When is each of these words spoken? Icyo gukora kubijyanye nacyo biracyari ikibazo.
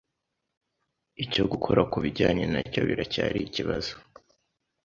Icyo 1.23 1.43
gukora 1.51 1.81
kubijyanye 1.91 2.43
nacyo 2.53 2.81
biracyari 2.87 3.39
ikibazo. 3.47 3.93